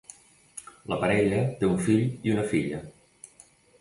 La 0.93 0.97
parella 1.03 1.43
té 1.59 1.69
un 1.73 1.77
fill 1.89 2.09
i 2.31 2.35
una 2.37 2.47
filla. 2.55 2.81